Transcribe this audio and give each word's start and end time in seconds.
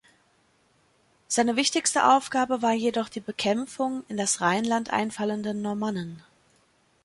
Seine 1.27 1.55
wichtigste 1.55 2.07
Aufgabe 2.11 2.63
war 2.63 2.71
jedoch 2.73 3.07
die 3.07 3.19
Bekämpfung 3.19 4.03
in 4.07 4.17
das 4.17 4.41
Rheinland 4.41 4.89
einfallenden 4.89 5.61
Normannen. 5.61 6.23